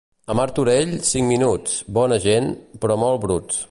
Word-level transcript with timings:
A 0.33 0.35
Martorell, 0.37 0.95
cinc 1.11 1.29
minuts, 1.33 1.77
bona 2.01 2.21
gent, 2.27 2.53
però 2.85 3.01
molt 3.05 3.27
bruts. 3.27 3.59